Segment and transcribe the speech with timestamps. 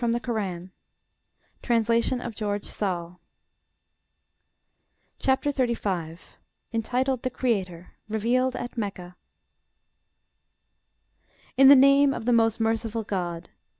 [0.01, 0.71] FROM THE QU'RAN
[1.61, 3.19] Translation of George Sale
[5.19, 6.19] CHAPTER XXXV.:
[6.71, 9.15] INTITLED "THE CREATOR." REVEALED AT MECCA
[11.55, 13.49] In the name of the most merciful GOD.